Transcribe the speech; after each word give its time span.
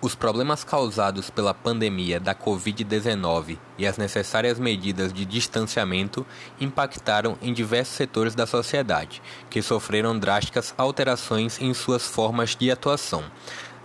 Os 0.00 0.14
problemas 0.14 0.62
causados 0.62 1.28
pela 1.28 1.52
pandemia 1.52 2.20
da 2.20 2.32
Covid-19 2.32 3.58
e 3.76 3.84
as 3.84 3.98
necessárias 3.98 4.56
medidas 4.56 5.12
de 5.12 5.24
distanciamento 5.24 6.24
impactaram 6.60 7.36
em 7.42 7.52
diversos 7.52 7.96
setores 7.96 8.32
da 8.32 8.46
sociedade, 8.46 9.20
que 9.50 9.60
sofreram 9.60 10.16
drásticas 10.16 10.72
alterações 10.78 11.60
em 11.60 11.74
suas 11.74 12.06
formas 12.06 12.54
de 12.54 12.70
atuação. 12.70 13.24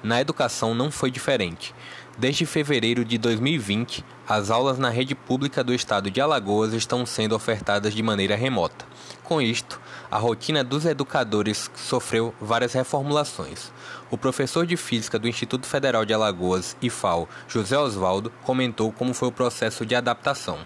Na 0.04 0.20
educação 0.20 0.76
não 0.76 0.92
foi 0.92 1.10
diferente. 1.10 1.74
Desde 2.18 2.46
fevereiro 2.46 3.06
de 3.06 3.18
2020, 3.18 4.04
as 4.28 4.52
aulas 4.52 4.78
na 4.78 4.90
rede 4.90 5.16
pública 5.16 5.64
do 5.64 5.74
estado 5.74 6.12
de 6.12 6.20
Alagoas 6.20 6.74
estão 6.74 7.06
sendo 7.06 7.34
ofertadas 7.34 7.94
de 7.94 8.04
maneira 8.04 8.36
remota. 8.36 8.86
Com 9.24 9.42
isto, 9.42 9.80
a 10.12 10.18
rotina 10.18 10.62
dos 10.62 10.86
educadores 10.86 11.72
sofreu 11.74 12.36
várias 12.42 12.74
reformulações. 12.74 13.72
O 14.12 14.18
professor 14.18 14.66
de 14.66 14.76
física 14.76 15.18
do 15.18 15.28
Instituto 15.28 15.66
Federal 15.66 16.04
de 16.04 16.14
Alagoas, 16.14 16.76
IFAL, 16.82 17.30
José 17.48 17.78
Osvaldo, 17.78 18.30
comentou 18.44 18.92
como 18.92 19.14
foi 19.14 19.30
o 19.30 19.32
processo 19.32 19.86
de 19.86 19.96
adaptação. 19.96 20.60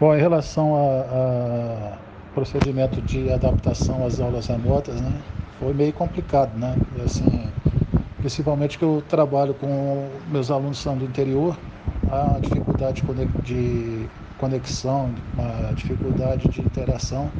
Bom, 0.00 0.14
em 0.14 0.20
relação 0.20 0.74
ao 0.74 1.98
procedimento 2.34 3.00
de 3.00 3.32
adaptação 3.32 4.04
às 4.04 4.20
aulas 4.20 4.46
remotas, 4.48 5.00
né, 5.00 5.22
foi 5.58 5.72
meio 5.72 5.92
complicado, 5.92 6.56
né? 6.58 6.76
Assim, 7.04 7.50
principalmente 8.18 8.78
que 8.78 8.84
eu 8.84 9.02
trabalho 9.08 9.54
com 9.54 10.08
meus 10.30 10.50
alunos 10.50 10.78
são 10.78 10.96
do 10.96 11.04
interior, 11.04 11.56
a 12.10 12.38
dificuldade 12.40 13.02
de 13.44 14.08
conexão, 14.38 15.14
uma 15.34 15.72
dificuldade 15.74 16.48
de 16.48 16.60
interação 16.60 17.30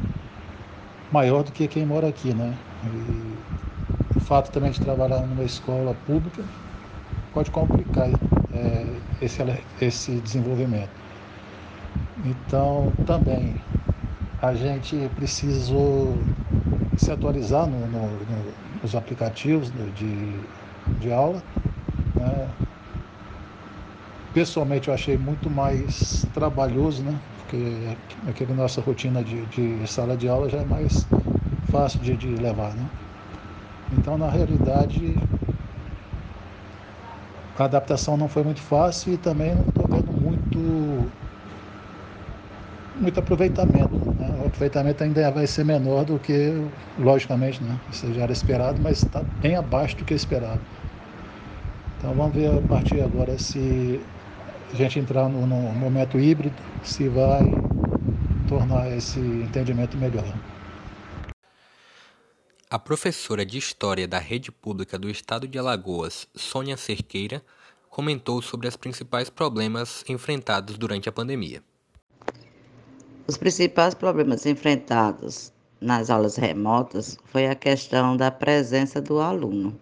maior 1.11 1.43
do 1.43 1.51
que 1.51 1.67
quem 1.67 1.85
mora 1.85 2.07
aqui, 2.07 2.33
né? 2.33 2.53
E 2.83 4.17
o 4.17 4.19
fato 4.19 4.51
também 4.51 4.71
de 4.71 4.79
trabalhar 4.81 5.21
numa 5.21 5.43
escola 5.43 5.95
pública 6.05 6.43
pode 7.33 7.51
complicar 7.51 8.09
é, 8.53 8.85
esse, 9.21 9.41
esse 9.79 10.19
desenvolvimento. 10.19 10.89
Então, 12.25 12.91
também, 13.05 13.55
a 14.41 14.53
gente 14.53 15.09
precisou 15.15 16.17
se 16.97 17.11
atualizar 17.11 17.67
no, 17.67 17.87
no, 17.87 18.25
no, 18.25 18.57
nos 18.81 18.95
aplicativos 18.95 19.71
de, 19.93 20.49
de 20.99 21.11
aula, 21.11 21.43
né? 22.15 22.55
pessoalmente 24.33 24.87
eu 24.87 24.93
achei 24.93 25.17
muito 25.17 25.49
mais 25.49 26.29
trabalhoso, 26.33 27.03
né? 27.03 27.19
Porque 27.37 27.57
aquele 28.27 28.53
nossa 28.53 28.81
rotina 28.81 29.23
de, 29.23 29.45
de 29.47 29.87
sala 29.87 30.15
de 30.17 30.27
aula 30.27 30.49
já 30.49 30.59
é 30.59 30.65
mais 30.65 31.07
fácil 31.63 32.01
de, 32.01 32.15
de 32.17 32.35
levar, 32.35 32.75
né? 32.75 32.91
Então, 33.91 34.17
na 34.17 34.29
realidade, 34.29 35.29
a 37.55 37.65
adaptação 37.65 38.15
não 38.17 38.29
foi 38.29 38.43
muito 38.43 38.61
fácil 38.61 39.13
e 39.13 39.17
também 39.17 39.55
não 39.55 39.69
estou 39.69 39.87
vendo 39.87 40.13
muito, 40.13 41.11
muito 42.99 43.19
aproveitamento. 43.19 43.95
Né? 43.95 44.39
O 44.43 44.47
aproveitamento 44.47 45.03
ainda 45.03 45.31
vai 45.31 45.47
ser 45.47 45.63
menor 45.63 46.05
do 46.05 46.19
que, 46.19 46.53
logicamente, 46.99 47.63
né? 47.63 47.79
Isso 47.91 48.11
já 48.13 48.23
era 48.23 48.31
esperado, 48.31 48.79
mas 48.81 49.03
está 49.03 49.21
bem 49.41 49.55
abaixo 49.55 49.95
do 49.97 50.05
que 50.05 50.13
esperado. 50.13 50.61
Então 51.97 52.13
vamos 52.13 52.35
ver 52.35 52.51
a 52.51 52.61
partir 52.67 53.01
agora 53.01 53.37
se 53.39 53.99
a 54.71 54.75
gente 54.75 54.99
entrar 54.99 55.29
no, 55.29 55.47
no 55.47 55.55
momento 55.73 56.19
híbrido, 56.19 56.55
se 56.83 57.07
vai 57.07 57.41
tornar 58.47 58.91
esse 58.91 59.19
entendimento 59.19 59.97
melhor. 59.97 60.25
A 62.69 62.77
professora 62.77 63.45
de 63.45 63.57
História 63.57 64.07
da 64.07 64.19
Rede 64.19 64.51
Pública 64.51 64.99
do 64.99 65.09
Estado 65.09 65.47
de 65.47 65.57
Alagoas, 65.57 66.27
Sônia 66.35 66.75
Cerqueira, 66.75 67.41
comentou 67.89 68.41
sobre 68.41 68.67
os 68.67 68.75
principais 68.75 69.29
problemas 69.29 70.03
enfrentados 70.07 70.77
durante 70.77 71.07
a 71.07 71.11
pandemia. 71.11 71.63
Os 73.27 73.35
principais 73.35 73.93
problemas 73.93 74.45
enfrentados 74.45 75.51
nas 75.81 76.09
aulas 76.09 76.37
remotas 76.37 77.17
foi 77.25 77.47
a 77.47 77.55
questão 77.55 78.15
da 78.15 78.31
presença 78.31 79.01
do 79.01 79.19
aluno. 79.19 79.77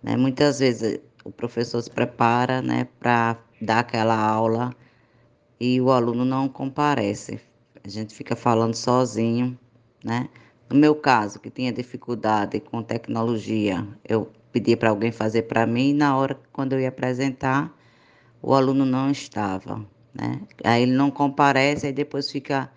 Né? 0.00 0.16
Muitas 0.16 0.60
vezes 0.60 1.00
o 1.24 1.32
professor 1.32 1.82
se 1.82 1.90
prepara 1.90 2.62
né, 2.62 2.86
para 3.00 3.36
dar 3.60 3.80
aquela 3.80 4.16
aula 4.16 4.72
e 5.58 5.80
o 5.80 5.90
aluno 5.90 6.24
não 6.24 6.48
comparece. 6.48 7.40
A 7.82 7.88
gente 7.88 8.14
fica 8.14 8.36
falando 8.36 8.76
sozinho, 8.76 9.58
né? 10.04 10.28
No 10.70 10.76
meu 10.76 10.94
caso, 10.94 11.40
que 11.40 11.50
tinha 11.50 11.72
dificuldade 11.72 12.60
com 12.60 12.80
tecnologia, 12.80 13.86
eu 14.08 14.30
pedi 14.52 14.76
para 14.76 14.90
alguém 14.90 15.10
fazer 15.10 15.42
para 15.42 15.66
mim 15.66 15.90
e 15.90 15.94
na 15.94 16.16
hora 16.16 16.38
quando 16.52 16.74
eu 16.74 16.80
ia 16.80 16.90
apresentar, 16.90 17.76
o 18.40 18.54
aluno 18.54 18.86
não 18.86 19.10
estava, 19.10 19.84
né? 20.14 20.40
Aí 20.62 20.84
ele 20.84 20.92
não 20.92 21.10
comparece, 21.10 21.86
aí 21.86 21.92
depois 21.92 22.30
fica 22.30 22.70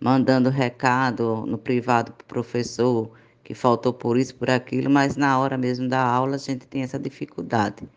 mandando 0.00 0.48
recado 0.50 1.44
no 1.46 1.58
privado 1.58 2.12
para 2.12 2.24
o 2.24 2.26
professor 2.26 3.10
que 3.44 3.54
faltou 3.54 3.92
por 3.92 4.16
isso, 4.16 4.34
por 4.34 4.48
aquilo, 4.50 4.90
mas 4.90 5.16
na 5.16 5.38
hora 5.38 5.58
mesmo 5.58 5.88
da 5.88 6.02
aula 6.02 6.36
a 6.36 6.38
gente 6.38 6.66
tem 6.66 6.82
essa 6.82 6.98
dificuldade 6.98 7.88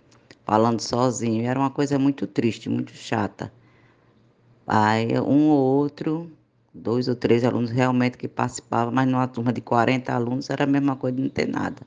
falando 0.46 0.82
sozinho. 0.82 1.46
Era 1.46 1.60
uma 1.60 1.70
coisa 1.70 1.98
muito 2.00 2.28
triste, 2.28 2.70
muito 2.70 2.92
chata. 2.92 3.52
Aí 4.68 5.20
um 5.20 5.50
ou 5.50 5.60
outro, 5.78 6.32
dois 6.74 7.08
ou 7.08 7.16
três 7.16 7.44
alunos 7.44 7.70
realmente 7.70 8.18
que 8.18 8.28
participavam, 8.28 8.94
mas 8.94 9.08
numa 9.08 9.28
turma 9.28 9.54
de 9.54 9.62
40 9.62 10.14
alunos 10.14 10.50
era 10.50 10.64
a 10.64 10.68
mesma 10.68 10.96
coisa 10.96 11.16
de 11.18 11.24
não 11.24 11.30
ter 11.30 11.48
nada. 11.48 11.82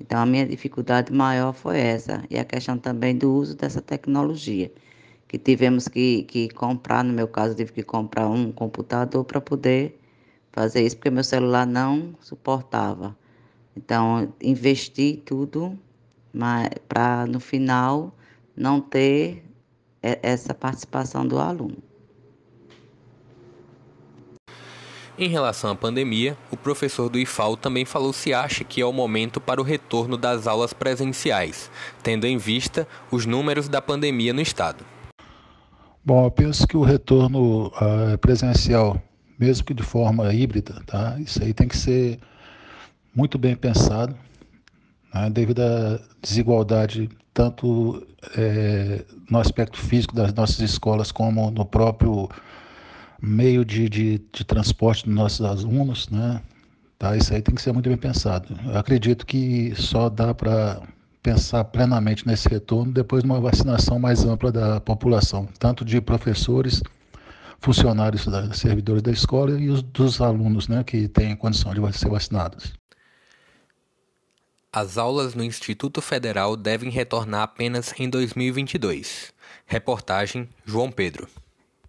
Então 0.00 0.18
a 0.20 0.26
minha 0.26 0.46
dificuldade 0.46 1.12
maior 1.12 1.52
foi 1.52 1.78
essa. 1.78 2.24
E 2.30 2.38
a 2.38 2.44
questão 2.44 2.78
também 2.78 3.16
do 3.16 3.32
uso 3.32 3.56
dessa 3.56 3.80
tecnologia. 3.82 4.72
Que 5.30 5.38
tivemos 5.38 5.86
que, 5.86 6.24
que 6.24 6.48
comprar, 6.48 7.04
no 7.04 7.12
meu 7.12 7.28
caso, 7.28 7.54
tive 7.54 7.72
que 7.72 7.84
comprar 7.84 8.28
um 8.28 8.50
computador 8.50 9.24
para 9.24 9.40
poder 9.40 9.96
fazer 10.50 10.82
isso, 10.82 10.96
porque 10.96 11.08
meu 11.08 11.22
celular 11.22 11.64
não 11.64 12.16
suportava. 12.18 13.16
Então, 13.76 14.34
investi 14.42 15.22
tudo 15.24 15.78
para 16.88 17.26
no 17.28 17.38
final 17.38 18.12
não 18.56 18.80
ter 18.80 19.44
essa 20.02 20.52
participação 20.52 21.24
do 21.24 21.38
aluno. 21.38 21.78
Em 25.16 25.28
relação 25.28 25.70
à 25.70 25.76
pandemia, 25.76 26.36
o 26.50 26.56
professor 26.56 27.08
do 27.08 27.20
IFAL 27.20 27.56
também 27.56 27.84
falou 27.84 28.12
se 28.12 28.34
acha 28.34 28.64
que 28.64 28.80
é 28.80 28.84
o 28.84 28.92
momento 28.92 29.40
para 29.40 29.60
o 29.60 29.64
retorno 29.64 30.16
das 30.16 30.48
aulas 30.48 30.72
presenciais, 30.72 31.70
tendo 32.02 32.26
em 32.26 32.36
vista 32.36 32.88
os 33.12 33.26
números 33.26 33.68
da 33.68 33.80
pandemia 33.80 34.32
no 34.32 34.40
estado. 34.40 34.84
Bom, 36.04 36.24
eu 36.24 36.30
penso 36.30 36.66
que 36.66 36.76
o 36.76 36.82
retorno 36.82 37.66
uh, 37.66 38.16
presencial, 38.18 39.00
mesmo 39.38 39.66
que 39.66 39.74
de 39.74 39.82
forma 39.82 40.32
híbrida, 40.32 40.82
tá? 40.86 41.18
Isso 41.20 41.42
aí 41.42 41.52
tem 41.52 41.68
que 41.68 41.76
ser 41.76 42.18
muito 43.14 43.36
bem 43.38 43.54
pensado, 43.54 44.16
né, 45.12 45.28
devido 45.28 45.60
à 45.60 46.00
desigualdade 46.22 47.08
tanto 47.34 48.06
é, 48.36 49.04
no 49.30 49.38
aspecto 49.38 49.78
físico 49.78 50.14
das 50.14 50.32
nossas 50.34 50.60
escolas 50.60 51.12
como 51.12 51.50
no 51.50 51.64
próprio 51.64 52.28
meio 53.20 53.64
de, 53.64 53.88
de, 53.88 54.22
de 54.32 54.44
transporte 54.44 55.04
dos 55.04 55.14
nossos 55.14 55.44
alunos, 55.44 56.08
né? 56.08 56.40
Tá, 56.98 57.16
isso 57.16 57.32
aí 57.32 57.40
tem 57.40 57.54
que 57.54 57.62
ser 57.62 57.72
muito 57.72 57.88
bem 57.88 57.96
pensado. 57.96 58.54
Eu 58.66 58.78
acredito 58.78 59.24
que 59.24 59.74
só 59.74 60.08
dá 60.08 60.34
para 60.34 60.82
pensar 61.22 61.64
plenamente 61.64 62.26
nesse 62.26 62.48
retorno 62.48 62.92
depois 62.92 63.22
de 63.22 63.28
uma 63.28 63.40
vacinação 63.40 63.98
mais 63.98 64.24
ampla 64.24 64.50
da 64.50 64.80
população, 64.80 65.46
tanto 65.58 65.84
de 65.84 66.00
professores, 66.00 66.82
funcionários, 67.60 68.26
servidores 68.54 69.02
da 69.02 69.10
escola 69.10 69.58
e 69.58 69.68
os 69.68 69.82
dos 69.82 70.20
alunos, 70.20 70.66
né, 70.68 70.82
que 70.82 71.08
têm 71.08 71.36
condição 71.36 71.74
de 71.74 71.98
ser 71.98 72.08
vacinados. 72.08 72.72
As 74.72 74.96
aulas 74.96 75.34
no 75.34 75.42
Instituto 75.42 76.00
Federal 76.00 76.56
devem 76.56 76.90
retornar 76.90 77.42
apenas 77.42 77.92
em 77.98 78.08
2022. 78.08 79.32
Reportagem 79.66 80.48
João 80.64 80.90
Pedro. 80.92 81.28